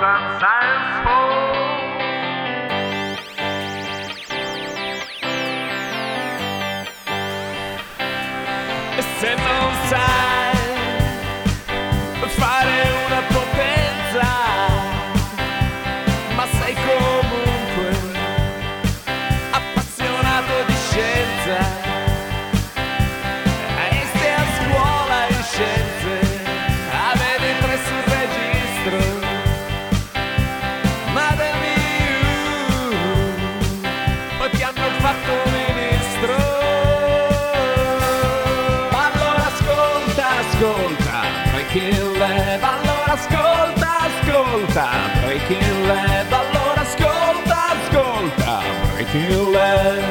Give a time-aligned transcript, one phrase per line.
[0.00, 1.43] some science for
[41.74, 42.62] Breaking Lab.
[42.62, 44.88] Allora ascolta, ascolta,
[45.24, 46.30] Breaking Lab.
[46.30, 48.60] Allora ascolta, ascolta,
[48.92, 50.02] Breaking Lab.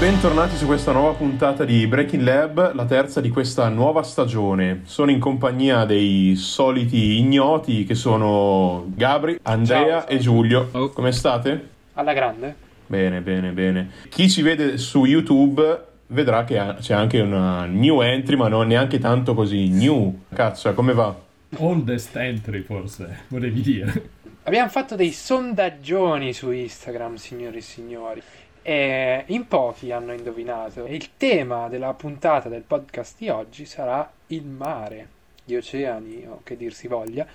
[0.00, 4.80] Bentornati su questa nuova puntata di Breaking Lab, la terza di questa nuova stagione.
[4.84, 10.08] Sono in compagnia dei soliti ignoti che sono Gabri, Andrea Ciao.
[10.08, 10.68] e Giulio.
[10.72, 10.88] Oh.
[10.88, 11.68] Come state?
[11.92, 12.54] Alla grande?
[12.86, 13.90] Bene, bene, bene.
[14.08, 18.98] Chi ci vede su YouTube vedrà che c'è anche una new entry, ma non neanche
[18.98, 20.24] tanto così new.
[20.32, 21.14] Cazzo, come va?
[21.56, 24.10] Oldest entry forse, volevi dire.
[24.44, 28.22] Abbiamo fatto dei sondaggioni su Instagram, signori e signori.
[28.62, 30.84] E in pochi hanno indovinato.
[30.84, 35.08] E il tema della puntata del podcast di oggi sarà il mare,
[35.44, 37.26] gli oceani, o che dir si voglia,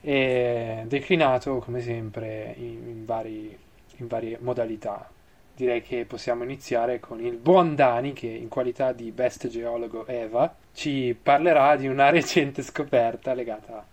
[0.00, 3.56] e declinato come sempre in, in vari-
[3.96, 5.08] in varie modalità.
[5.58, 10.54] Direi che possiamo iniziare con il buon Dani che in qualità di best geologo Eva
[10.72, 13.84] ci parlerà di una recente scoperta legata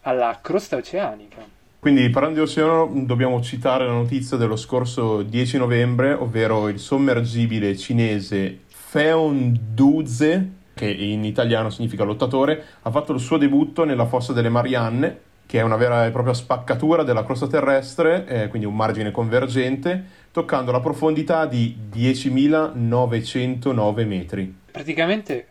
[0.00, 1.36] alla crosta oceanica.
[1.78, 7.76] Quindi, parlando di oceano, dobbiamo citare la notizia dello scorso 10 novembre, ovvero il sommergibile
[7.76, 14.48] cinese Feonduze, che in italiano significa lottatore, ha fatto il suo debutto nella fossa delle
[14.48, 19.12] Marianne, che è una vera e propria spaccatura della crosta terrestre, eh, quindi un margine
[19.12, 24.54] convergente, toccando la profondità di 10.909 metri.
[24.70, 25.46] Praticamente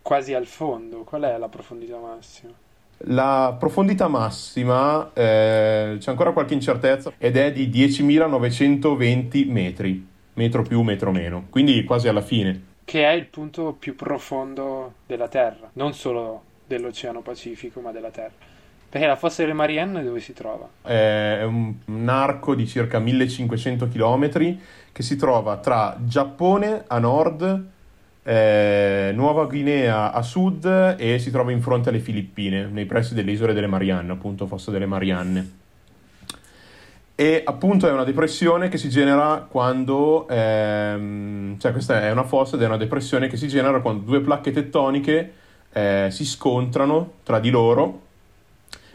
[0.00, 1.04] quasi al fondo.
[1.04, 2.54] Qual è la profondità massima?
[3.04, 10.80] La profondità massima eh, c'è ancora qualche incertezza ed è di 10.920 metri, metro più,
[10.80, 12.68] metro meno, quindi quasi alla fine.
[12.84, 18.48] Che è il punto più profondo della Terra, non solo dell'Oceano Pacifico, ma della Terra.
[18.90, 20.68] Perché la fossa delle Marianne dove si trova?
[20.82, 24.58] È un, un arco di circa 1500 km
[24.90, 27.66] che si trova tra Giappone a nord,
[28.24, 33.30] eh, Nuova Guinea a sud e si trova in fronte alle Filippine, nei pressi delle
[33.30, 35.58] isole delle Marianne, appunto fossa delle Marianne.
[37.14, 42.56] E appunto è una depressione che si genera quando, ehm, cioè questa è una fossa
[42.56, 45.32] ed è una depressione che si genera quando due placche tettoniche
[45.72, 48.08] eh, si scontrano tra di loro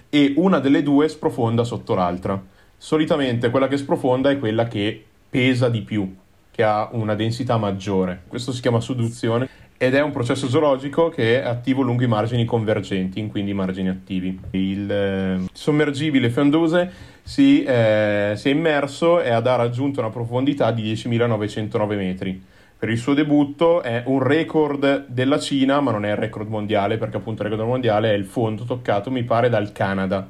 [0.09, 2.41] e una delle due sprofonda sotto l'altra.
[2.77, 6.15] Solitamente quella che sprofonda è quella che pesa di più,
[6.51, 8.23] che ha una densità maggiore.
[8.27, 12.45] Questo si chiama sudduzione ed è un processo zoologico che è attivo lungo i margini
[12.45, 14.39] convergenti, quindi i margini attivi.
[14.51, 16.91] Il eh, sommergibile Fondose
[17.23, 22.41] si, eh, si è immerso e ha raggiunto una profondità di 10.909 metri.
[22.85, 26.97] Per il suo debutto è un record della Cina, ma non è il record mondiale,
[26.97, 30.29] perché appunto il record mondiale è il fondo toccato, mi pare, dal Canada.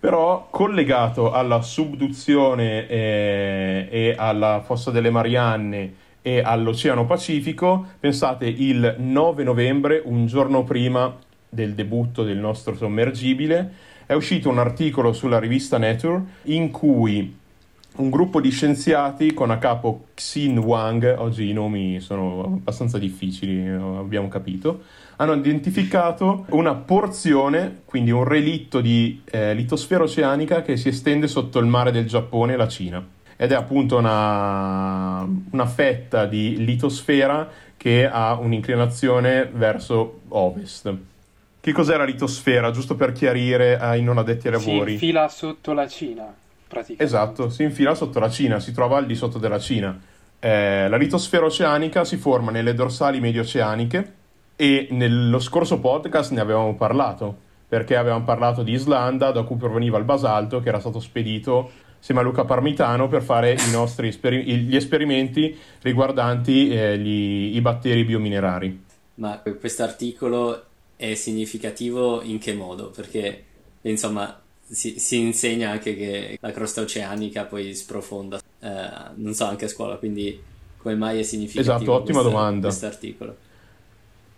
[0.00, 8.94] Però collegato alla subduzione eh, e alla fossa delle Marianne e all'Oceano Pacifico, pensate il
[8.96, 11.14] 9 novembre, un giorno prima
[11.46, 13.70] del debutto del nostro sommergibile,
[14.06, 17.40] è uscito un articolo sulla rivista Nature in cui
[17.96, 23.66] un gruppo di scienziati con a capo Xin Wang, oggi i nomi sono abbastanza difficili,
[23.66, 24.82] eh, abbiamo capito,
[25.16, 31.58] hanno identificato una porzione, quindi un relitto di eh, litosfera oceanica che si estende sotto
[31.58, 33.06] il mare del Giappone e la Cina.
[33.36, 40.94] Ed è appunto una, una fetta di litosfera che ha un'inclinazione verso ovest.
[41.60, 42.70] Che cos'è la litosfera?
[42.70, 44.92] Giusto per chiarire ai non addetti ai Si lavori.
[44.92, 46.32] infila sotto la Cina,
[46.72, 47.04] praticamente.
[47.04, 50.00] Esatto, si infila sotto la Cina, si trova al di sotto della Cina.
[50.40, 54.14] Eh, la litosfera oceanica si forma nelle dorsali medio-oceaniche
[54.56, 57.36] e nello scorso podcast ne avevamo parlato,
[57.68, 62.20] perché avevamo parlato di Islanda, da cui proveniva il basalto che era stato spedito insieme
[62.20, 68.04] a Luca Parmitano per fare i nostri esperi- gli esperimenti riguardanti eh, gli- i batteri
[68.04, 68.84] biominerari.
[69.14, 70.64] Ma questo articolo
[70.96, 72.90] è significativo in che modo?
[72.90, 73.44] Perché
[73.82, 74.41] insomma
[74.72, 79.68] si, si insegna anche che la crosta oceanica poi sprofonda, eh, non so, anche a
[79.68, 80.40] scuola, quindi
[80.78, 82.66] come mai è significativo Esatto, ottima questo, domanda.
[82.68, 83.36] questo articolo?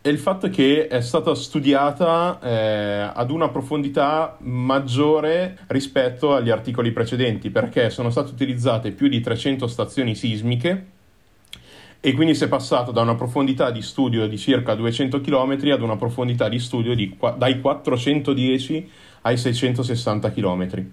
[0.05, 6.93] è il fatto che è stata studiata eh, ad una profondità maggiore rispetto agli articoli
[6.93, 10.87] precedenti, perché sono state utilizzate più di 300 stazioni sismiche
[12.01, 15.81] e quindi si è passato da una profondità di studio di circa 200 km ad
[15.81, 18.91] una profondità di studio di, dai 410
[19.27, 20.87] ai 660 km.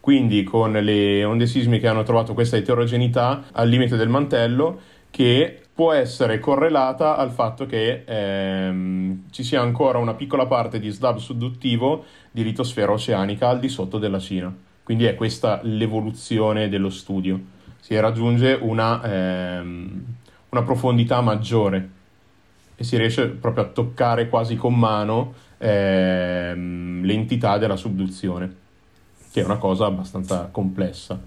[0.00, 4.80] Quindi con le onde sismiche hanno trovato questa eterogeneità al limite del mantello
[5.10, 10.90] che può essere correlata al fatto che ehm, ci sia ancora una piccola parte di
[10.90, 14.52] slab sudduttivo di litosfera oceanica al di sotto della Cina.
[14.82, 17.40] Quindi è questa l'evoluzione dello studio.
[17.78, 20.04] Si raggiunge una, ehm,
[20.48, 21.90] una profondità maggiore
[22.74, 28.54] e si riesce proprio a toccare quasi con mano ehm, l'entità della subduzione,
[29.30, 31.18] che è una cosa abbastanza complessa.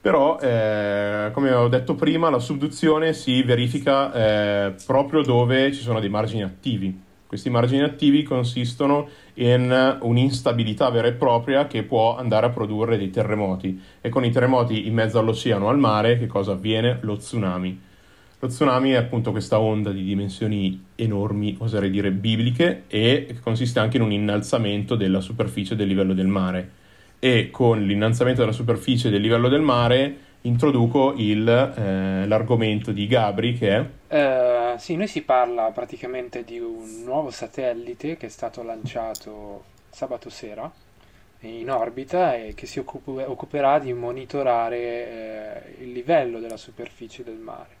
[0.00, 6.00] Però, eh, come ho detto prima, la subduzione si verifica eh, proprio dove ci sono
[6.00, 7.02] dei margini attivi.
[7.26, 13.10] Questi margini attivi consistono in un'instabilità vera e propria che può andare a produrre dei
[13.10, 13.82] terremoti.
[14.00, 16.98] E con i terremoti in mezzo all'oceano al mare, che cosa avviene?
[17.00, 17.80] Lo tsunami.
[18.38, 23.96] Lo tsunami è appunto questa onda di dimensioni enormi, oserei dire bibliche, e consiste anche
[23.96, 26.70] in un innalzamento della superficie del livello del mare
[27.18, 33.54] e con l'innalzamento della superficie del livello del mare introduco il, eh, l'argomento di Gabri
[33.54, 34.74] che è...
[34.74, 40.28] Uh, sì, noi si parla praticamente di un nuovo satellite che è stato lanciato sabato
[40.30, 40.70] sera
[41.40, 47.36] in orbita e che si occup- occuperà di monitorare eh, il livello della superficie del
[47.36, 47.75] mare.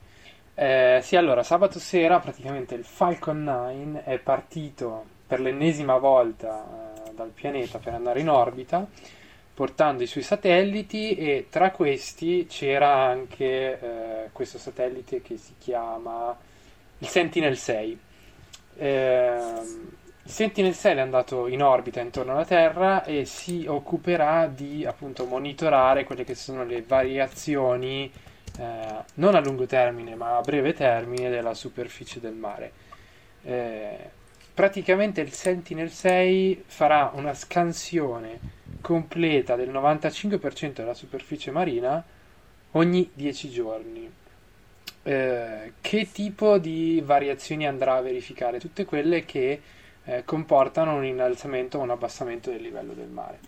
[0.58, 7.12] Eh, sì, allora, sabato sera praticamente il Falcon 9 è partito per l'ennesima volta eh,
[7.12, 8.88] dal pianeta per andare in orbita
[9.52, 16.34] portando i suoi satelliti e tra questi c'era anche eh, questo satellite che si chiama
[16.98, 17.98] il Sentinel 6.
[18.78, 19.36] Eh,
[20.22, 25.26] il Sentinel 6 è andato in orbita intorno alla Terra e si occuperà di appunto
[25.26, 28.10] monitorare quelle che sono le variazioni
[28.58, 32.72] eh, non a lungo termine ma a breve termine della superficie del mare.
[33.42, 34.10] Eh,
[34.52, 38.38] praticamente il Sentinel 6 farà una scansione
[38.80, 42.04] completa del 95% della superficie marina
[42.72, 44.10] ogni 10 giorni.
[45.02, 48.58] Eh, che tipo di variazioni andrà a verificare?
[48.58, 49.60] Tutte quelle che
[50.04, 53.38] eh, comportano un innalzamento o un abbassamento del livello del mare,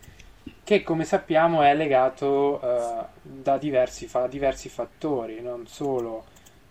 [0.68, 6.26] che come sappiamo è legato eh, da diversi, fa- diversi, fattori, non solo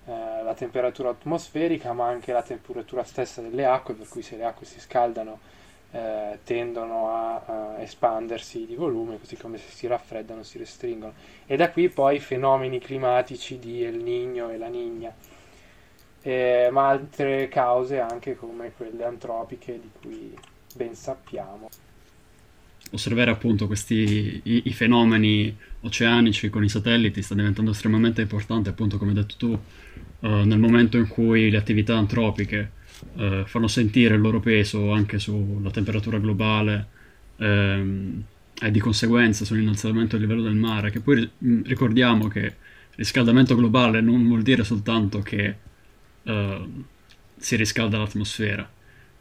[0.05, 4.43] eh, la temperatura atmosferica, ma anche la temperatura stessa delle acque, per cui se le
[4.43, 5.39] acque si scaldano
[5.89, 11.13] eh, tendono a, a, espandersi di volume, così come se si raffreddano si restringono.
[11.47, 15.11] E da qui poi i fenomeni climatici di El Niño e la Nigna,
[16.69, 20.39] ma altre cause anche come quelle antropiche di cui
[20.75, 21.67] ben sappiamo.
[22.91, 28.97] Osservare appunto questi i, i fenomeni oceanici con i satelliti sta diventando estremamente importante, appunto
[28.97, 32.71] come hai detto tu, uh, nel momento in cui le attività antropiche
[33.15, 36.87] eh, fanno sentire il loro peso anche sulla temperatura globale
[37.37, 38.23] ehm,
[38.59, 42.55] e di conseguenza sull'innalzamento del livello del mare, che poi mm, ricordiamo che
[42.95, 45.55] riscaldamento globale non vuol dire soltanto che
[46.23, 46.67] eh,
[47.37, 48.67] si riscalda l'atmosfera,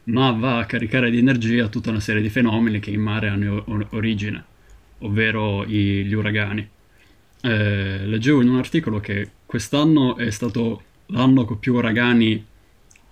[0.07, 3.63] ma va a caricare di energia tutta una serie di fenomeni che in mare hanno
[3.91, 4.43] origine,
[4.99, 6.67] ovvero i, gli uragani.
[7.41, 12.43] Eh, leggevo in un articolo che quest'anno è stato l'anno con più uragani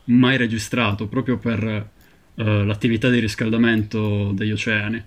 [0.06, 5.04] mai registrato proprio per uh, l'attività di riscaldamento degli oceani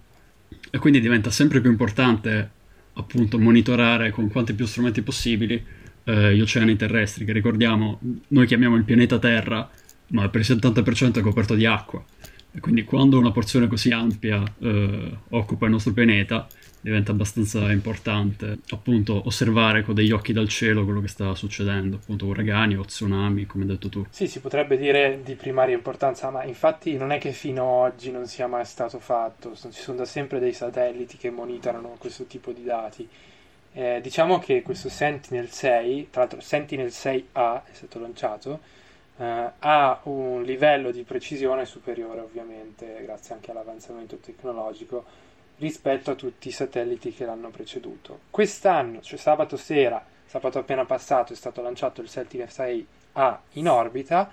[0.70, 2.50] e quindi diventa sempre più importante
[2.94, 5.62] appunto monitorare con quanti più strumenti possibili
[6.04, 9.70] uh, gli oceani terrestri che ricordiamo noi chiamiamo il pianeta Terra
[10.08, 12.04] ma per il 70% è coperto di acqua
[12.50, 16.46] e quindi quando una porzione così ampia uh, occupa il nostro pianeta
[16.80, 22.26] diventa abbastanza importante appunto osservare con degli occhi dal cielo quello che sta succedendo, appunto
[22.26, 24.06] uragani o tsunami, come hai detto tu.
[24.10, 28.10] Sì, si potrebbe dire di primaria importanza, ma infatti non è che fino ad oggi
[28.10, 32.52] non sia mai stato fatto, ci sono da sempre dei satelliti che monitorano questo tipo
[32.52, 33.06] di dati.
[33.72, 38.60] Eh, diciamo che questo Sentinel 6, tra l'altro Sentinel 6A è stato lanciato,
[39.18, 45.26] eh, ha un livello di precisione superiore ovviamente grazie anche all'avanzamento tecnologico
[45.58, 48.20] rispetto a tutti i satelliti che l'hanno preceduto.
[48.30, 54.30] Quest'anno, cioè sabato sera, sabato appena passato, è stato lanciato il Sentinel 6A in orbita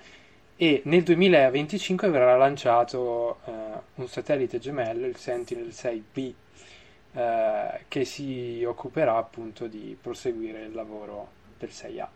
[0.56, 3.52] e nel 2025 verrà lanciato eh,
[3.96, 6.34] un satellite gemello, il Sentinel 6B,
[7.14, 12.08] eh, che si occuperà appunto di proseguire il lavoro del 6A.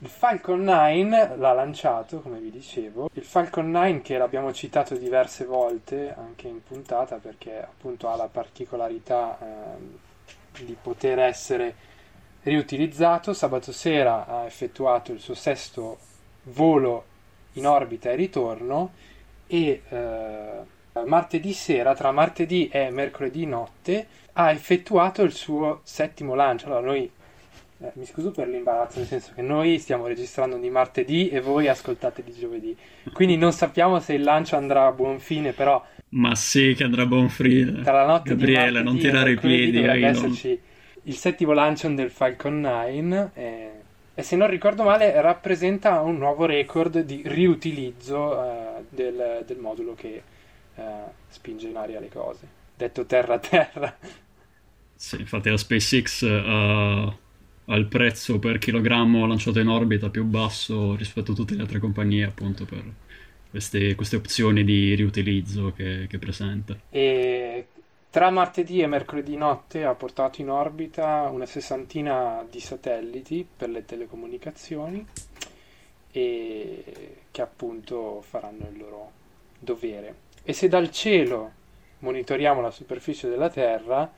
[0.00, 3.08] Il Falcon 9 l'ha lanciato, come vi dicevo.
[3.12, 8.28] Il Falcon 9 che l'abbiamo citato diverse volte anche in puntata perché appunto ha la
[8.28, 11.74] particolarità eh, di poter essere
[12.42, 13.32] riutilizzato.
[13.32, 15.98] Sabato sera ha effettuato il suo sesto
[16.44, 17.04] volo
[17.52, 18.92] in orbita e ritorno
[19.46, 20.60] e eh,
[21.04, 26.66] martedì sera, tra martedì e mercoledì notte, ha effettuato il suo settimo lancio.
[26.66, 27.10] Allora noi
[27.82, 31.68] eh, mi scuso per l'imbarazzo, nel senso che noi stiamo registrando di martedì e voi
[31.68, 32.76] ascoltate di giovedì.
[33.12, 37.02] Quindi non sappiamo se il lancio andrà a buon fine, però Ma sì, che andrà
[37.02, 37.80] a buon fine.
[37.82, 39.72] tra la notte Gabriele, di non tirare i piedi.
[39.72, 40.60] dovrebbe ai non- esserci
[41.04, 43.70] il settimo lancio del Falcon 9 eh,
[44.14, 49.94] e se non ricordo male rappresenta un nuovo record di riutilizzo eh, del, del modulo
[49.94, 50.22] che
[50.76, 50.82] eh,
[51.28, 52.46] spinge in aria le cose.
[52.76, 53.96] Detto terra a terra.
[54.94, 57.16] Sì, infatti la SpaceX ha,
[57.66, 61.78] ha il prezzo per chilogrammo lanciato in orbita più basso rispetto a tutte le altre
[61.78, 62.82] compagnie, appunto per
[63.50, 66.76] queste, queste opzioni di riutilizzo che, che presenta.
[66.90, 67.66] E
[68.10, 73.84] tra martedì e mercoledì notte ha portato in orbita una sessantina di satelliti per le
[73.84, 75.06] telecomunicazioni
[76.10, 76.84] e
[77.30, 79.12] che appunto faranno il loro
[79.58, 80.14] dovere.
[80.42, 81.52] E se dal cielo
[82.00, 84.12] monitoriamo la superficie della Terra,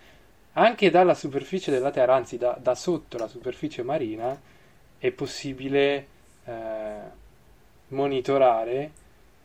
[0.55, 4.39] anche dalla superficie della Terra, anzi da, da sotto la superficie marina,
[4.99, 6.07] è possibile
[6.45, 6.97] eh,
[7.89, 8.91] monitorare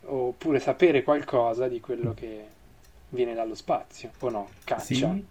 [0.02, 2.44] oppure sapere qualcosa di quello che
[3.10, 4.48] viene dallo spazio, o no?
[4.64, 4.82] Caccia.
[4.82, 5.24] Sì,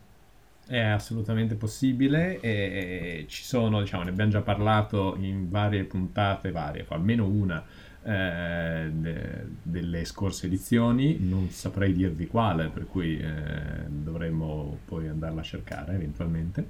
[0.67, 6.85] è assolutamente possibile e ci sono, diciamo, ne abbiamo già parlato in varie puntate, varie,
[6.89, 7.65] almeno una
[8.09, 15.41] eh, de- delle scorse edizioni, non saprei dirvi quale, per cui eh, dovremmo poi andarla
[15.41, 16.67] a cercare eventualmente.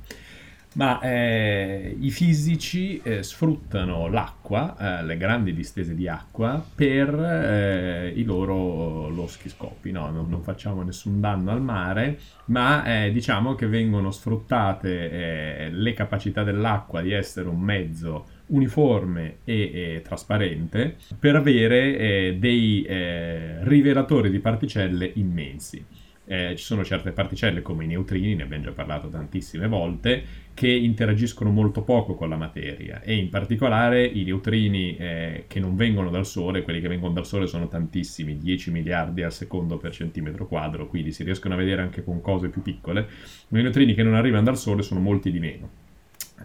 [0.71, 8.13] Ma eh, i fisici eh, sfruttano l'acqua, eh, le grandi distese di acqua, per eh,
[8.15, 9.89] i loro loschi-scopi.
[9.89, 15.93] No, non, non facciamo nessun danno al mare, ma eh, diciamo che vengono sfruttate le
[15.93, 23.63] capacità dell'acqua di essere un mezzo uniforme e, e trasparente per avere eh, dei eh,
[23.63, 25.83] rivelatori di particelle immensi.
[26.31, 30.67] Eh, ci sono certe particelle come i neutrini, ne abbiamo già parlato tantissime volte, che
[30.67, 36.11] interagiscono molto poco con la materia e in particolare i neutrini eh, che non vengono
[36.11, 40.45] dal Sole, quelli che vengono dal Sole sono tantissimi, 10 miliardi al secondo per centimetro
[40.45, 43.07] quadro, quindi si riescono a vedere anche con cose più piccole,
[43.47, 45.69] ma i neutrini che non arrivano dal Sole sono molti di meno.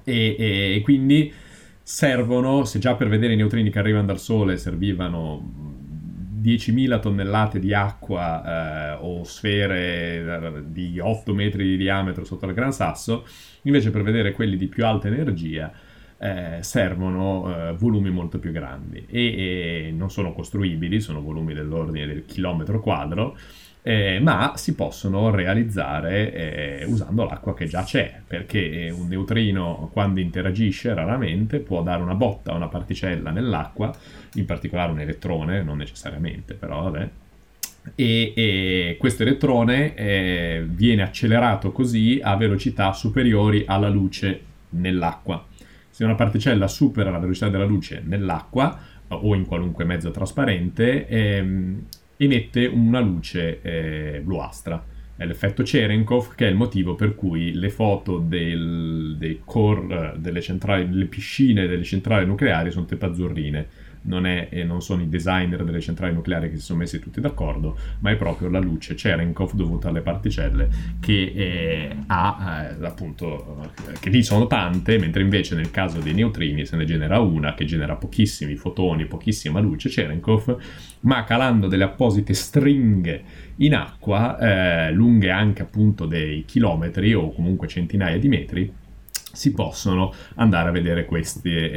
[0.02, 1.30] E, e quindi
[1.86, 5.74] servono, se già per vedere i neutrini che arrivano dal Sole servivano
[6.40, 12.54] 10.000 tonnellate di acqua eh, o sfere eh, di 8 metri di diametro sotto il
[12.54, 13.26] Gran Sasso,
[13.62, 15.70] invece per vedere quelli di più alta energia
[16.16, 19.04] eh, servono eh, volumi molto più grandi.
[19.06, 23.36] E, e non sono costruibili, sono volumi dell'ordine del chilometro quadro,
[23.86, 26.32] eh, ma si possono realizzare
[26.80, 32.14] eh, usando l'acqua che già c'è, perché un neutrino quando interagisce raramente può dare una
[32.14, 33.94] botta a una particella nell'acqua,
[34.36, 37.08] in particolare un elettrone, non necessariamente, però vabbè.
[37.94, 45.44] E, e questo elettrone eh, viene accelerato così a velocità superiori alla luce nell'acqua.
[45.90, 51.82] Se una particella supera la velocità della luce nell'acqua o in qualunque mezzo trasparente, ehm,
[52.16, 54.84] emette una luce eh, bluastra.
[55.16, 60.18] È l'effetto Cherenkov che è il motivo per cui le foto del- dei core, eh,
[60.18, 63.66] delle centrali, delle piscine delle centrali nucleari sono tutte azzurrine.
[64.06, 67.76] Non, è, non sono i designer delle centrali nucleari che si sono messi tutti d'accordo,
[68.00, 70.68] ma è proprio la luce Cherenkov dovuta alle particelle
[71.00, 76.12] che eh, ha eh, appunto eh, che lì sono tante, mentre invece nel caso dei
[76.12, 80.56] neutrini se ne genera una che genera pochissimi fotoni, pochissima luce Cherenkov,
[81.00, 83.22] ma calando delle apposite stringhe
[83.56, 88.72] in acqua, eh, lunghe anche appunto dei chilometri o comunque centinaia di metri,
[89.34, 91.70] si possono andare a vedere queste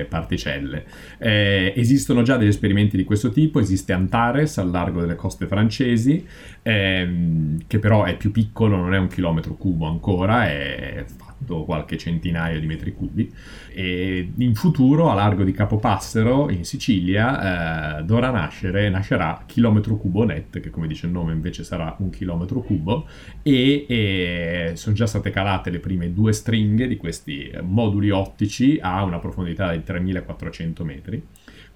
[0.00, 0.84] eh, particelle.
[1.18, 6.26] Eh, esistono già degli esperimenti di questo tipo, esiste Antares al largo delle coste francesi,
[6.62, 11.04] ehm, che però è più piccolo, non è un chilometro cubo ancora, è
[11.40, 13.32] fatto qualche centinaio di metri cubi.
[13.72, 20.24] E in futuro, a largo di Capopassero, in Sicilia, eh, dovrà nascere, nascerà chilometro cubo
[20.24, 23.06] net, che come dice il nome invece sarà un chilometro cubo,
[23.42, 28.78] e, e sono già state calate le prime due stringhe di questi eh, moduli ottici
[28.80, 31.26] a una profondità di 3400 metri.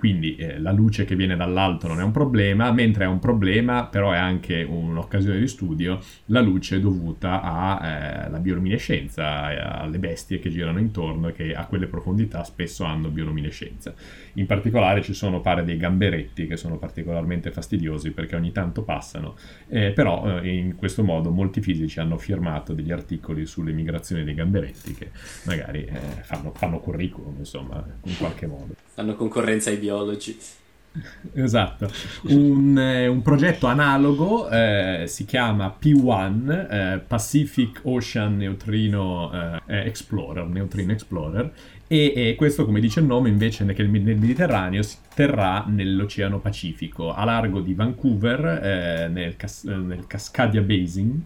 [0.04, 3.86] Quindi eh, la luce che viene dall'alto non è un problema, mentre è un problema,
[3.86, 10.50] però è anche un'occasione di studio, la luce dovuta alla eh, bioluminescenza, alle bestie che
[10.50, 13.94] girano intorno e che a quelle profondità spesso hanno bioluminescenza.
[14.34, 19.36] In particolare ci sono pare dei gamberetti che sono particolarmente fastidiosi perché ogni tanto passano,
[19.68, 24.34] eh, però eh, in questo modo molti fisici hanno firmato degli articoli sulle migrazioni dei
[24.34, 25.08] gamberetti che
[25.46, 28.74] magari eh, fanno, fanno curriculum, insomma, in qualche modo.
[28.92, 29.92] Fanno concorrenza ai biologi.
[31.32, 31.90] Esatto,
[32.28, 40.46] un, eh, un, progetto analogo eh, si chiama P1, eh, Pacific Ocean Neutrino eh, Explorer,
[40.46, 41.52] Neutrino Explorer,
[41.88, 47.12] e, e, questo, come dice il nome, invece nel, nel, Mediterraneo si terrà nell'Oceano Pacifico,
[47.12, 51.22] a largo di Vancouver, eh, nel, Cas- nel Cascadia Basin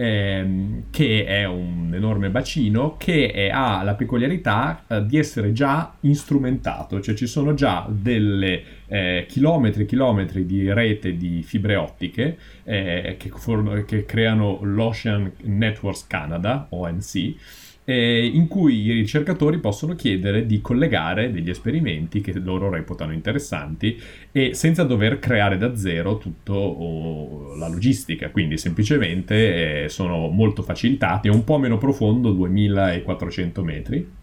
[0.00, 5.92] ehm, che è un enorme bacino che è, ha la peculiarità eh, di essere già
[6.00, 12.38] instrumentato, cioè ci sono già delle eh, chilometri e chilometri di rete di fibre ottiche
[12.64, 17.34] eh, che, for- che creano l'Ocean Networks Canada, ONC,
[17.84, 24.00] eh, in cui i ricercatori possono chiedere di collegare degli esperimenti che loro reputano interessanti
[24.30, 30.62] e senza dover creare da zero tutta oh, la logistica, quindi semplicemente eh, sono molto
[30.62, 34.18] facilitati, è un po' meno profondo, 2400 metri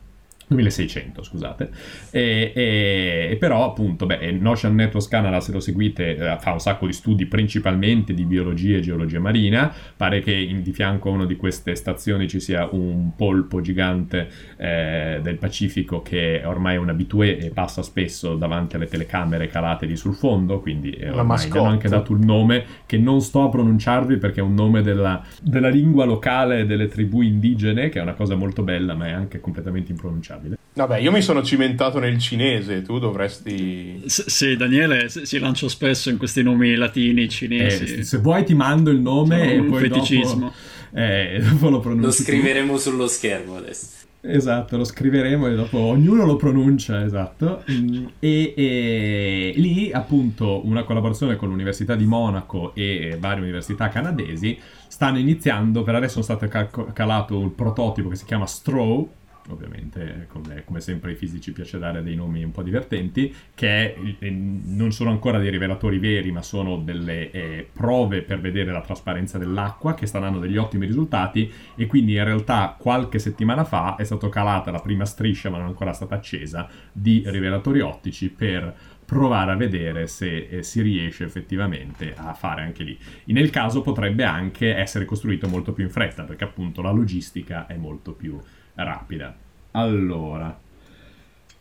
[0.47, 1.69] 2600 scusate.
[2.09, 6.59] E, e, e, però appunto beh, Notion Networks Canada se lo seguite eh, fa un
[6.59, 9.73] sacco di studi principalmente di biologia e geologia marina.
[9.95, 14.29] Pare che in, di fianco a una di queste stazioni ci sia un polpo gigante
[14.57, 19.85] eh, del Pacifico che ormai è un abitué e passa spesso davanti alle telecamere calate
[19.85, 23.43] lì sul fondo quindi eh, ormai gli hanno anche dato il nome che non sto
[23.43, 28.01] a pronunciarvi perché è un nome della, della lingua locale delle tribù indigene che è
[28.01, 30.57] una cosa molto bella ma è anche completamente impronunciabile accettabile.
[30.73, 34.03] Vabbè, io mi sono cimentato nel cinese, tu dovresti...
[34.05, 37.95] S- sì, Daniele si lancia spesso in questi nomi latini cinesi.
[37.95, 40.39] Eh, se vuoi ti mando il nome e poi feticismo.
[40.39, 42.05] Dopo, eh, dopo lo pronunci.
[42.05, 42.79] Lo scriveremo tu.
[42.79, 43.95] sullo schermo adesso.
[44.19, 47.63] Esatto, lo scriveremo e dopo ognuno lo pronuncia, esatto.
[47.71, 54.57] Mm, e, e, lì appunto una collaborazione con l'Università di Monaco e varie università canadesi
[54.87, 59.07] stanno iniziando, per adesso è stato cal- calato un prototipo che si chiama Straw,
[59.49, 64.29] ovviamente come, come, sempre ai fisici piace dare dei nomi un po' divertenti, che è,
[64.29, 69.37] non sono ancora dei rivelatori veri, ma sono delle eh, prove per vedere la trasparenza
[69.37, 74.03] dell'acqua che stanno dando degli ottimi risultati e quindi in realtà qualche settimana fa è
[74.03, 78.95] stata calata la prima striscia, ma non è ancora stata accesa, di rivelatori ottici per
[79.07, 82.99] provare a vedere se eh, si riesce effettivamente a fare anche lì.
[83.27, 87.77] nel caso potrebbe anche essere costruito molto più in fretta, perché appunto la logistica è
[87.77, 88.37] molto più
[88.83, 89.35] rapida.
[89.71, 90.57] Allora,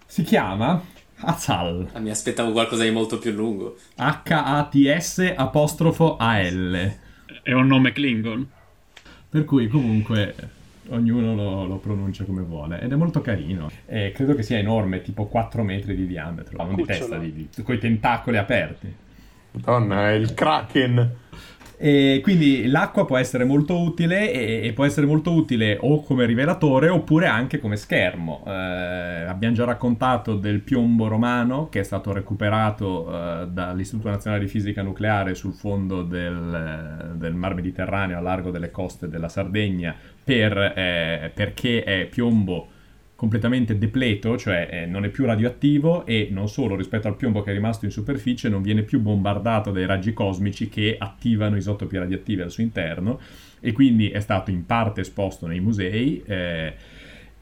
[0.07, 0.83] si chiama
[1.20, 1.88] Azal.
[1.92, 3.76] Ah, mi aspettavo qualcosa di molto più lungo.
[3.96, 6.94] H-A-T-S apostrofo A-L.
[7.42, 8.48] È un nome Klingon.
[9.29, 10.35] Per cui comunque
[10.88, 13.70] ognuno lo, lo, pronuncia come vuole ed è molto carino.
[13.87, 17.62] E credo che sia enorme, tipo 4 metri di diametro, non di testa, di, di,
[17.62, 18.94] con i tentacoli aperti.
[19.52, 21.14] Madonna, è il Kraken.
[21.78, 26.24] E quindi l'acqua può essere molto utile e, e, può essere molto utile o come
[26.24, 28.42] rivelatore oppure anche come schermo.
[28.46, 34.50] Eh, abbiamo già raccontato del piombo romano che è stato recuperato eh, dall'Istituto Nazionale di
[34.50, 40.56] Fisica Nucleare sul fondo del, del Mar Mediterraneo a largo delle coste della Sardegna per,
[40.74, 42.68] eh, perché è piombo
[43.16, 47.50] completamente depleto, cioè eh, non è più radioattivo e non solo rispetto al piombo che
[47.50, 52.42] è rimasto in superficie non viene più bombardato dai raggi cosmici che attivano isotopi radioattivi
[52.42, 53.18] al suo interno
[53.59, 56.22] e quindi è stato in parte esposto nei musei.
[56.26, 56.74] Eh,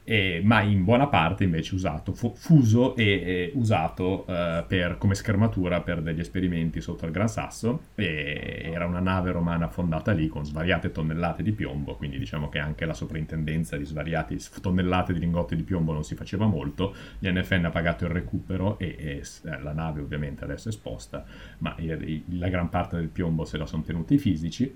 [0.07, 5.15] eh, ma in buona parte invece usato, fu- fuso e eh, usato eh, per, come
[5.15, 7.87] schermatura per degli esperimenti sotto il Gran Sasso.
[7.95, 12.59] E era una nave romana fondata lì con svariate tonnellate di piombo, quindi diciamo che
[12.59, 16.93] anche la soprintendenza di svariate tonnellate di lingotti di piombo non si faceva molto.
[17.17, 21.25] Gli NFN ha pagato il recupero e, e eh, la nave ovviamente adesso è esposta,
[21.59, 24.75] ma la gran parte del piombo se la sono tenuti i fisici.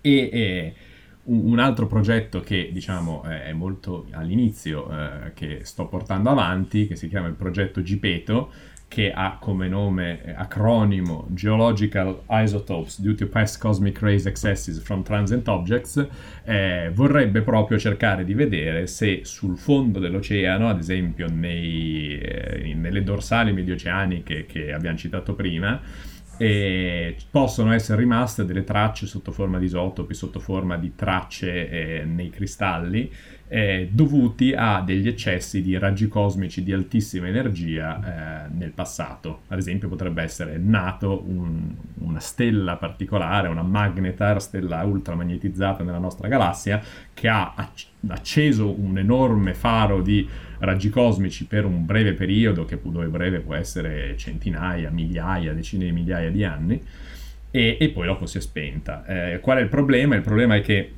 [0.00, 0.74] E, e
[1.24, 7.08] un altro progetto che diciamo è molto all'inizio eh, che sto portando avanti che si
[7.08, 8.50] chiama il progetto Gipeto
[8.94, 15.02] che ha come nome eh, acronimo Geological Isotopes Due to Past Cosmic Rays Excesses from
[15.02, 16.06] Transient Objects.
[16.44, 23.02] Eh, vorrebbe proprio cercare di vedere se sul fondo dell'oceano ad esempio nei, eh, nelle
[23.02, 25.80] dorsali medioceaniche che abbiamo citato prima
[26.36, 32.04] e possono essere rimaste delle tracce sotto forma di isotopi, sotto forma di tracce eh,
[32.04, 33.10] nei cristalli
[33.54, 39.42] eh, dovuti a degli eccessi di raggi cosmici di altissima energia eh, nel passato.
[39.46, 46.26] Ad esempio potrebbe essere nato un, una stella particolare, una magnetar, stella ultramagnetizzata nella nostra
[46.26, 46.82] galassia,
[47.14, 47.54] che ha
[48.08, 53.54] acceso un enorme faro di raggi cosmici per un breve periodo, che dove breve può
[53.54, 56.82] essere centinaia, migliaia, decine di migliaia di anni,
[57.52, 59.04] e, e poi dopo si è spenta.
[59.06, 60.16] Eh, qual è il problema?
[60.16, 60.90] Il problema è che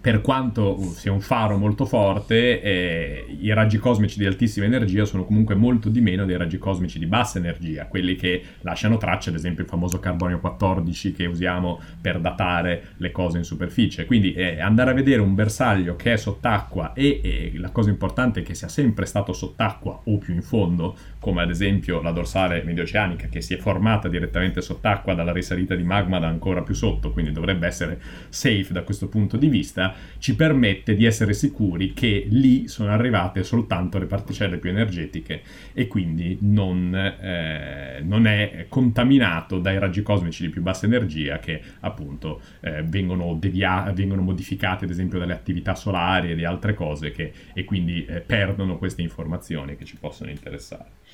[0.00, 5.24] per quanto sia un faro molto forte, eh, i raggi cosmici di altissima energia sono
[5.24, 9.34] comunque molto di meno dei raggi cosmici di bassa energia, quelli che lasciano tracce, ad
[9.34, 14.04] esempio il famoso carbonio 14 che usiamo per datare le cose in superficie.
[14.06, 18.40] Quindi eh, andare a vedere un bersaglio che è sott'acqua e, e la cosa importante
[18.40, 22.62] è che sia sempre stato sott'acqua o più in fondo, come ad esempio la dorsale
[22.62, 27.12] medioceanica che si è formata direttamente sott'acqua dalla risalita di magma da ancora più sotto,
[27.12, 29.75] quindi dovrebbe essere safe da questo punto di vista,
[30.18, 35.86] ci permette di essere sicuri che lì sono arrivate soltanto le particelle più energetiche e
[35.86, 42.40] quindi non, eh, non è contaminato dai raggi cosmici di più bassa energia che appunto
[42.60, 47.32] eh, vengono, devia- vengono modificati ad esempio dalle attività solari e di altre cose che,
[47.52, 51.04] e quindi eh, perdono queste informazioni che ci possono interessare.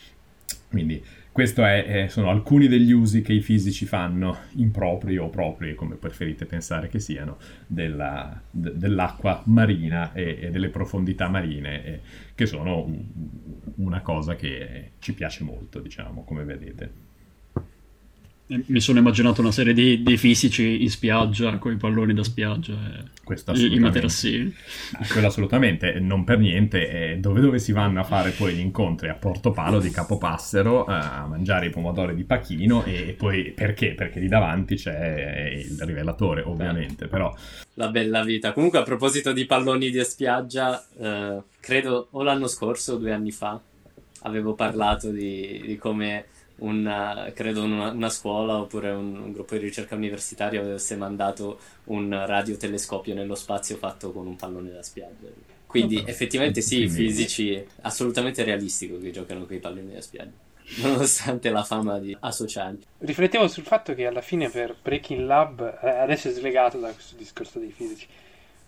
[0.68, 1.62] Quindi questi
[2.08, 6.98] sono alcuni degli usi che i fisici fanno, impropri o propri, come preferite pensare che
[6.98, 12.00] siano, della, de, dell'acqua marina e, e, delle profondità marine, e,
[12.34, 13.02] che sono un,
[13.76, 16.92] una cosa che ci piace molto, diciamo, come vedete.
[18.46, 22.74] Mi sono immaginato una serie di, di fisici in spiaggia con i palloni da spiaggia
[22.74, 23.04] e
[23.56, 24.54] i materassini.
[24.92, 27.16] Ah, quello assolutamente, non per niente.
[27.20, 29.08] Dove, dove si vanno a fare poi gli incontri?
[29.08, 33.94] A Portopalo di Capopassero a mangiare i pomodori di Pachino e poi perché?
[33.94, 37.34] Perché lì davanti c'è il rivelatore, ovviamente, però...
[37.74, 38.52] La bella vita.
[38.52, 43.30] Comunque a proposito di palloni di spiaggia, eh, credo o l'anno scorso o due anni
[43.30, 43.60] fa
[44.22, 46.26] avevo parlato di, di come
[46.62, 52.10] una, credo una, una, scuola oppure un, un, gruppo di ricerca universitario avesse mandato un
[52.10, 55.26] radiotelescopio nello spazio fatto con un pallone da spiaggia.
[55.66, 60.50] Quindi no, effettivamente sì, i fisici assolutamente realistico che giocano con i palloni da spiaggia.
[60.82, 62.86] Nonostante la fama di associati.
[62.98, 67.16] Riflettevo sul fatto che alla fine per Breaking Lab, eh, adesso è slegato da questo
[67.16, 68.06] discorso dei fisici,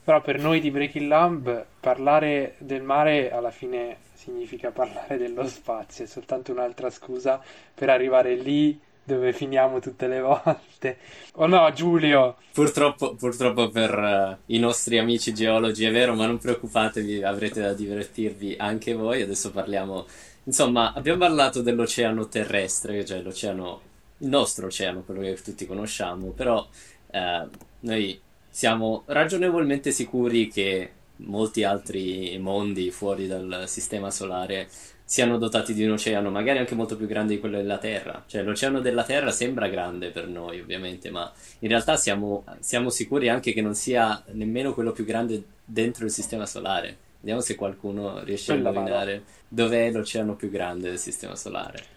[0.05, 6.05] però per noi di Breaking Lab parlare del mare alla fine significa parlare dello spazio,
[6.05, 7.43] è soltanto un'altra scusa
[7.75, 10.99] per arrivare lì dove finiamo tutte le volte.
[11.35, 12.37] Oh no, Giulio!
[12.53, 17.75] Purtroppo, purtroppo per uh, i nostri amici geologi è vero, ma non preoccupatevi, avrete da
[17.75, 19.21] divertirvi anche voi.
[19.23, 20.07] Adesso parliamo,
[20.45, 23.81] insomma, abbiamo parlato dell'oceano terrestre, cioè l'oceano,
[24.19, 26.67] il nostro oceano, quello che tutti conosciamo, però
[27.13, 27.49] uh,
[27.81, 28.19] noi
[28.55, 34.69] siamo ragionevolmente sicuri che molti altri mondi fuori dal sistema solare
[35.05, 38.23] siano dotati di un oceano magari anche molto più grande di quello della Terra.
[38.25, 43.29] Cioè l'oceano della Terra sembra grande per noi ovviamente, ma in realtà siamo, siamo sicuri
[43.29, 46.97] anche che non sia nemmeno quello più grande dentro il sistema solare.
[47.19, 51.94] Vediamo se qualcuno riesce a indovinare dov'è l'oceano più grande del sistema solare.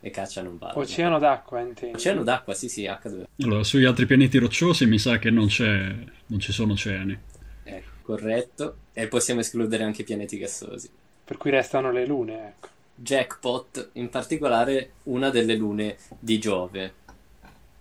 [0.00, 0.78] E caccia non vale.
[0.78, 1.96] Oceano d'acqua, intendo.
[1.96, 3.24] Oceano d'acqua, sì, sì, H2.
[3.42, 5.94] Allora, sugli altri pianeti rocciosi mi sa che non, c'è,
[6.26, 7.18] non ci sono oceani.
[7.64, 8.76] Ecco, corretto.
[8.92, 10.88] E possiamo escludere anche i pianeti gassosi.
[11.24, 12.68] Per cui restano le lune, ecco.
[12.94, 16.94] Jackpot, in particolare una delle lune di Giove.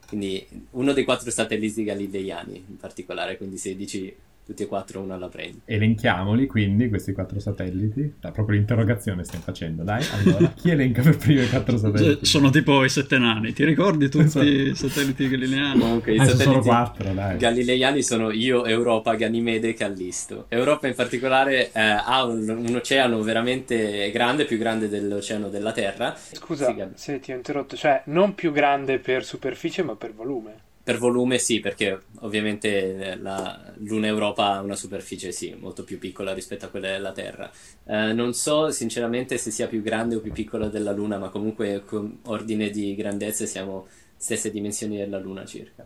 [0.07, 4.15] Quindi uno dei quattro satelliti galileiani, in particolare, quindi 16
[4.47, 5.59] tutti e quattro una la prendi.
[5.65, 8.13] Elenchiamoli quindi questi quattro satelliti.
[8.21, 10.01] La proprio l'interrogazione stiamo facendo, dai.
[10.13, 12.25] Allora, chi elenca per primo i quattro satelliti?
[12.25, 14.45] Sono tipo i sette nani, ti ricordi tutti esatto.
[14.45, 15.79] i satelliti galileiani?
[15.81, 17.37] Comunque i satelliti sono quattro, dai.
[17.37, 20.45] galileiani sono io, Europa, Ganimede e Callisto.
[20.47, 26.15] Europa in particolare eh, ha un, un, oceano veramente grande, più grande dell'oceano della Terra.
[26.15, 30.66] Scusa sì, se ti ho interrotto, cioè non più grande per superficie ma per volume.
[30.87, 35.99] Per volume sì, perché ovviamente eh, la Luna Europa ha una superficie sì, molto più
[35.99, 37.51] piccola rispetto a quella della Terra.
[37.83, 41.83] Eh, non so sinceramente se sia più grande o più piccola della Luna, ma comunque
[41.85, 45.85] con ordine di grandezze siamo stesse dimensioni della Luna circa.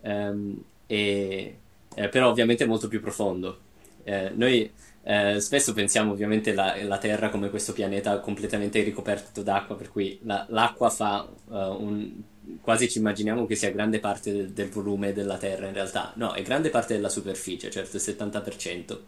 [0.00, 1.58] Um, e,
[1.94, 3.58] eh, però ovviamente è molto più profondo.
[4.04, 4.72] Eh, noi
[5.02, 10.18] eh, spesso pensiamo ovviamente la, la, Terra come questo pianeta completamente ricoperto d'acqua, per cui
[10.22, 12.10] la, l'acqua fa uh, un
[12.60, 16.12] quasi ci immaginiamo che sia grande parte del, del, volume della Terra, in realtà.
[16.16, 18.98] No, è grande parte della superficie, certo il 70%,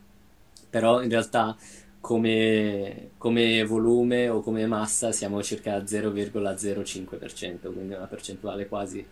[0.71, 1.57] però in realtà
[2.01, 9.05] come, come volume o come massa siamo circa 0,05%, quindi una percentuale quasi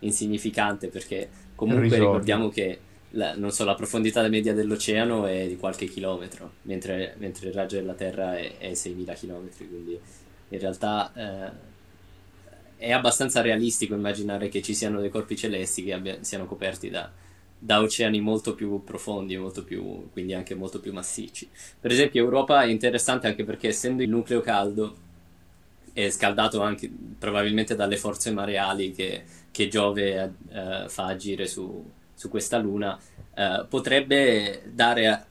[0.00, 5.86] insignificante perché comunque ricordiamo che la, non so, la profondità media dell'oceano è di qualche
[5.86, 9.98] chilometro, mentre, mentre il raggio della Terra è, è 6.000 chilometri, quindi
[10.48, 11.74] in realtà eh,
[12.76, 17.10] è abbastanza realistico immaginare che ci siano dei corpi celesti che abbia, siano coperti da,
[17.58, 19.64] da oceani molto più profondi, molto
[20.12, 21.48] quindi anche molto più massicci.
[21.80, 25.04] Per esempio, Europa è interessante anche perché essendo il nucleo caldo
[25.92, 31.82] è scaldato anche probabilmente dalle forze mareali che, che Giove eh, fa agire su,
[32.14, 32.98] su questa luna,
[33.34, 35.26] eh, potrebbe dare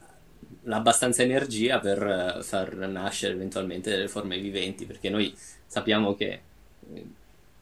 [0.67, 5.31] abbastanza energia per eh, far nascere eventualmente delle forme viventi, perché noi
[5.67, 6.41] sappiamo che
[6.93, 7.05] eh,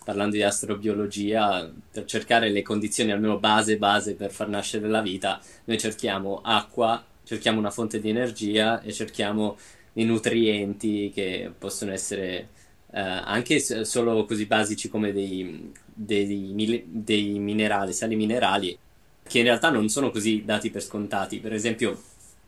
[0.03, 5.41] parlando di astrobiologia, per cercare le condizioni almeno base base per far nascere la vita,
[5.65, 9.57] noi cerchiamo acqua, cerchiamo una fonte di energia e cerchiamo
[9.93, 12.49] i nutrienti che possono essere
[12.91, 18.77] eh, anche solo così basici come dei, dei, dei minerali, sali minerali,
[19.23, 21.39] che in realtà non sono così dati per scontati.
[21.39, 22.01] Per esempio,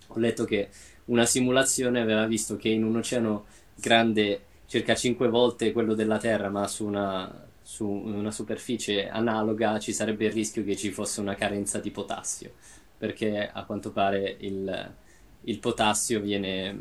[0.08, 0.70] ho letto che
[1.06, 6.50] una simulazione aveva visto che in un oceano grande circa 5 volte quello della Terra,
[6.50, 11.36] ma su una, su una superficie analoga ci sarebbe il rischio che ci fosse una
[11.36, 12.54] carenza di potassio,
[12.98, 14.94] perché a quanto pare il,
[15.42, 16.80] il potassio viene,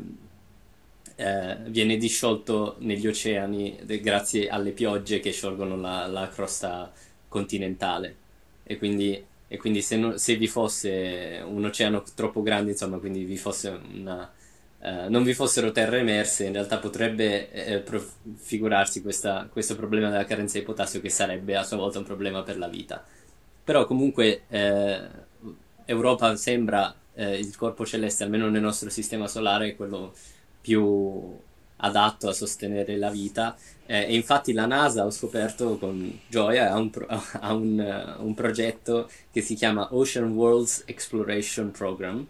[1.15, 6.91] eh, viene, disciolto negli oceani grazie alle piogge che sciolgono la, la crosta
[7.27, 8.23] continentale.
[8.63, 13.23] E quindi, e quindi se, no, se, vi fosse un oceano troppo grande, insomma, quindi
[13.23, 14.31] vi fosse una,
[14.85, 17.83] eh, non vi fossero terre emerse, in realtà potrebbe eh,
[18.35, 22.43] figurarsi questa, questo problema della carenza di potassio che sarebbe a sua volta un problema
[22.43, 23.03] per la vita.
[23.63, 25.01] Però comunque eh,
[25.85, 30.13] Europa sembra eh, il corpo celeste, almeno nel nostro sistema solare, quello
[30.61, 31.35] più
[31.77, 33.55] adatto a sostenere la vita
[33.87, 38.23] eh, e infatti la NASA ho scoperto con gioia ha un, pro- ha un, uh,
[38.25, 42.25] un progetto che si chiama Ocean Worlds Exploration Program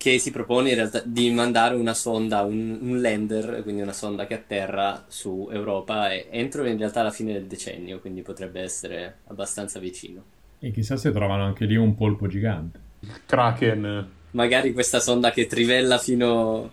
[0.00, 4.26] che si propone in realtà di mandare una sonda, un, un, lander, quindi una sonda
[4.26, 9.18] che atterra su Europa e, entro in realtà la fine del decennio, quindi potrebbe essere
[9.26, 10.24] abbastanza vicino.
[10.58, 12.80] E chissà se trovano anche lì un polpo gigante.
[13.26, 14.08] Kraken.
[14.30, 16.70] Magari questa sonda che trivella fino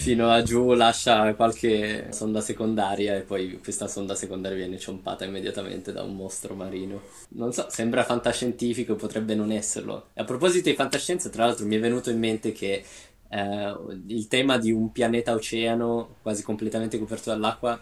[0.00, 5.92] fino a giù lascia qualche sonda secondaria e poi questa sonda secondaria viene cionpata immediatamente
[5.92, 7.02] da un mostro marino.
[7.32, 10.06] Non so, sembra fantascientifico, potrebbe non esserlo.
[10.14, 12.82] A proposito di fantascienza, tra l'altro mi è venuto in mente che
[13.28, 17.78] eh, il tema di un pianeta oceano quasi completamente coperto dall'acqua,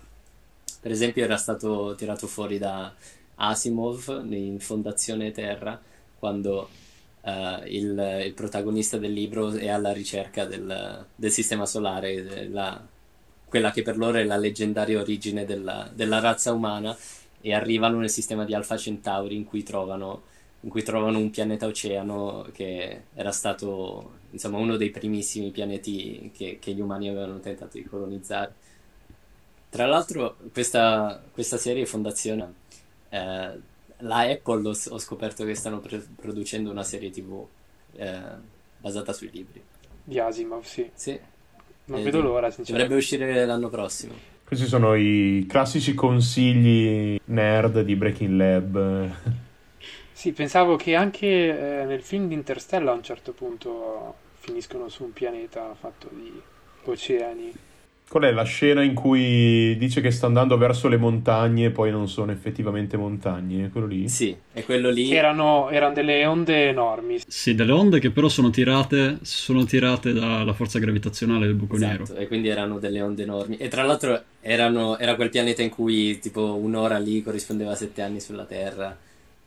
[0.81, 2.92] per esempio, era stato tirato fuori da
[3.37, 5.81] Asimov in Fondazione Terra,
[6.18, 6.68] quando
[7.22, 12.81] uh, il, il, protagonista del libro è alla ricerca del, del sistema solare, la,
[13.46, 16.96] quella che per loro è la leggendaria origine della, della, razza umana,
[17.40, 20.22] e arrivano nel sistema di Alpha Centauri in cui trovano,
[20.61, 26.59] in cui trovano un pianeta oceano che era stato insomma, uno dei primissimi pianeti che,
[26.61, 28.54] che, gli umani avevano tentato di colonizzare.
[29.70, 32.54] Tra l'altro questa, questa serie Fondazione
[33.11, 37.46] eh, la Apple ho, ho scoperto che stanno pre- producendo una serie tv
[37.96, 38.20] eh,
[38.78, 39.62] basata sui libri.
[40.04, 40.88] Di Asimov, sì.
[40.94, 41.18] Sì.
[41.87, 42.72] Non eh, vedo l'ora, sinceramente.
[42.72, 44.14] Dovrebbe uscire l'anno prossimo.
[44.44, 49.11] Questi sono i classici consigli nerd di Breaking Lab.
[50.12, 55.04] Sì, pensavo che anche eh, nel film di Interstellar a un certo punto finiscono su
[55.04, 56.40] un pianeta fatto di
[56.84, 57.52] oceani.
[58.09, 61.90] Qual è la scena in cui dice che sta andando verso le montagne e poi
[61.90, 63.66] non sono effettivamente montagne?
[63.66, 64.09] È quello lì?
[64.09, 65.12] Sì, è quello lì.
[65.12, 67.21] Erano, erano delle onde enormi.
[67.27, 72.12] Sì, delle onde che però sono tirate, sono tirate dalla forza gravitazionale del buco esatto,
[72.12, 72.16] nero.
[72.16, 73.59] e quindi erano delle onde enormi.
[73.59, 78.01] E tra l'altro erano, era quel pianeta in cui tipo un'ora lì corrispondeva a sette
[78.01, 78.97] anni sulla Terra,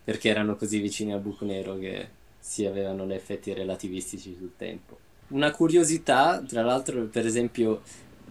[0.04, 5.00] perché erano così vicini al buco nero che si avevano gli effetti relativistici sul tempo.
[5.30, 7.82] Una curiosità, tra l'altro, per esempio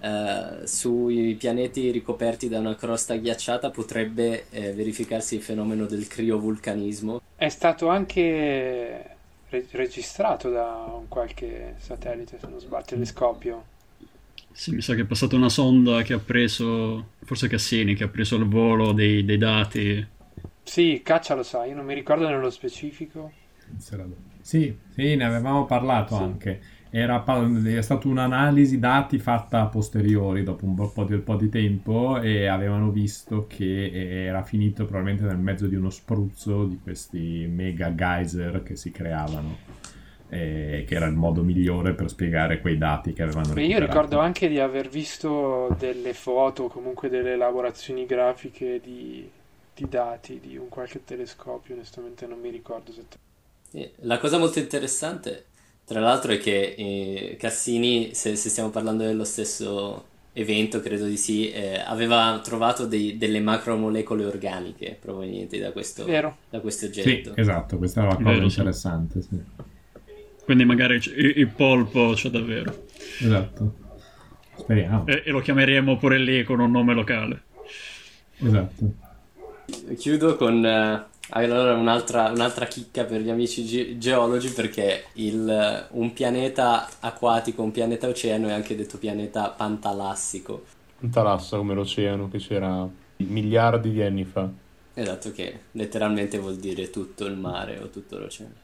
[0.01, 7.21] Uh, sui pianeti ricoperti da una crosta ghiacciata potrebbe eh, verificarsi il fenomeno del criovulcanismo.
[7.37, 9.05] È stato anche
[9.51, 13.65] re- registrato da un qualche satellite, se non sbaglio, telescopio.
[14.53, 18.09] Sì, mi sa che è passata una sonda che ha preso, forse Cassini, che ha
[18.09, 20.07] preso il volo dei, dei dati.
[20.63, 23.33] Sì, Caccia lo sa, io non mi ricordo nello specifico.
[24.41, 26.23] Sì, sì, ne avevamo parlato sì.
[26.23, 31.37] anche era, è stata un'analisi dati fatta a posteriori dopo un po' di, un po'
[31.37, 36.81] di tempo e avevano visto che era finito probabilmente nel mezzo di uno spruzzo di
[36.83, 39.79] questi mega geyser che si creavano
[40.31, 43.73] che era il modo migliore per spiegare quei dati che avevano recuperato.
[43.73, 49.29] Io ricordo anche di aver visto delle foto, comunque delle elaborazioni grafiche di,
[49.75, 53.19] di dati di un qualche telescopio, onestamente non mi ricordo esattamente
[53.73, 55.47] E La cosa molto interessante,
[55.91, 61.17] tra l'altro, è che eh, Cassini, se, se stiamo parlando dello stesso evento, credo di
[61.17, 66.37] sì, eh, aveva trovato dei- delle macromolecole organiche provenienti da questo, Vero.
[66.49, 67.33] da questo Sì, oggetto.
[67.35, 68.59] esatto, questa è una cosa Vero, sì.
[68.59, 69.21] interessante.
[69.21, 69.41] Sì.
[70.45, 72.85] Quindi magari il, il polpo c'è davvero.
[73.21, 73.75] Esatto.
[74.59, 75.07] Speriamo.
[75.09, 77.43] E, e lo chiameremo pure lì con un nome locale.
[78.39, 78.93] Esatto.
[79.99, 86.13] Chiudo con eh, allora un'altra, un'altra chicca per gli amici ge- geologi perché il- un
[86.13, 90.65] pianeta acquatico, un pianeta oceano è anche detto pianeta pantalassico.
[91.01, 94.51] Un talassa come l'oceano che c'era miliardi di anni fa.
[94.95, 98.55] Esatto, che letteralmente vuol dire tutto il mare o tutto l'oceano.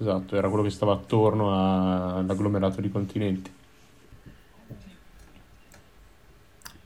[0.00, 3.52] Esatto, era quello che stava attorno all'agglomerato di continenti.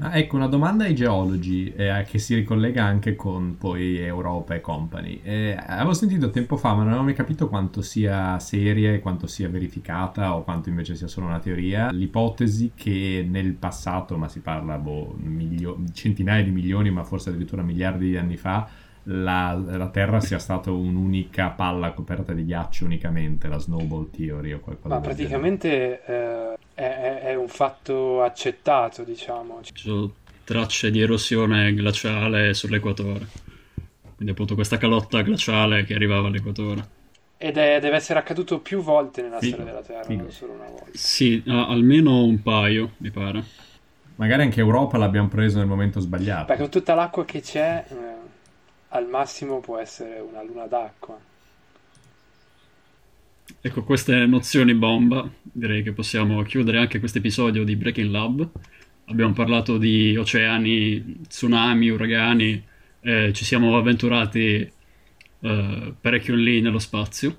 [0.04, 4.60] Ah, ecco, una domanda ai geologi eh, che si ricollega anche con poi Europa e
[4.60, 5.20] company.
[5.22, 9.28] Eh, avevo sentito tempo fa, ma non avevo mai capito quanto sia seria e quanto
[9.28, 14.40] sia verificata o quanto invece sia solo una teoria, l'ipotesi che nel passato, ma si
[14.40, 18.68] parla boh, milio- centinaia di milioni, ma forse addirittura miliardi di anni fa,
[19.04, 24.58] la, la Terra sia stata un'unica palla coperta di ghiaccio unicamente, la snowball theory o
[24.58, 29.60] qualcosa Ma praticamente eh, è, è- è un fatto accettato, diciamo.
[29.62, 30.12] Ci sono
[30.44, 33.26] tracce di erosione glaciale sull'equatore.
[34.14, 37.00] Quindi appunto questa calotta glaciale che arrivava all'equatore.
[37.36, 40.22] Ed è- deve essere accaduto più volte nella Figo, storia della Terra, figo.
[40.22, 40.90] non solo una volta.
[40.92, 43.42] Sì, almeno un paio, mi pare.
[44.16, 46.44] Magari anche Europa l'abbiamo preso nel momento sbagliato.
[46.46, 47.94] Perché con tutta l'acqua che c'è, eh,
[48.90, 51.18] al massimo può essere una luna d'acqua.
[53.60, 58.48] Ecco, queste nozioni bomba, direi che possiamo chiudere anche questo episodio di Breaking Lab.
[59.06, 62.62] Abbiamo parlato di oceani, tsunami, uragani,
[63.00, 64.70] eh, ci siamo avventurati
[65.40, 67.38] eh, parecchio lì nello spazio.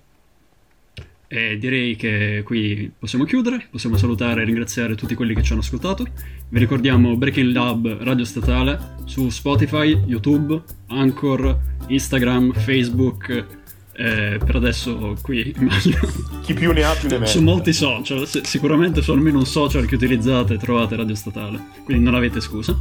[1.27, 5.61] E direi che qui possiamo chiudere, possiamo salutare e ringraziare tutti quelli che ci hanno
[5.61, 6.05] ascoltato.
[6.49, 13.62] Vi ricordiamo Breaking Lab Radio Statale su Spotify, YouTube, Anchor, Instagram, Facebook.
[13.95, 15.99] Eh, per adesso qui immagino
[16.41, 17.31] Chi più ne ha più ne mette.
[17.31, 22.03] su molti social, si- sicuramente su almeno un social che utilizzate trovate Radio Statale, quindi
[22.03, 22.75] non avete scusa.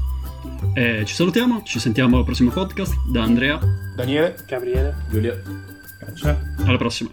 [0.75, 3.59] E ci salutiamo, ci sentiamo al prossimo podcast da Andrea,
[3.97, 4.37] Daniele?
[4.47, 4.95] Gabriele?
[5.11, 5.41] Giulio.
[5.99, 6.39] Caccia.
[6.65, 7.11] alla prossima.